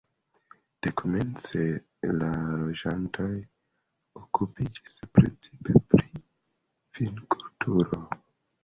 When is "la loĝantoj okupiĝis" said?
2.21-4.99